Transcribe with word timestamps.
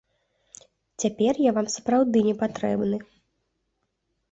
Цяпер 1.03 1.33
я 1.43 1.51
вам 1.59 1.67
сапраўды 1.75 2.25
не 2.31 2.35
патрэбны. 2.41 2.97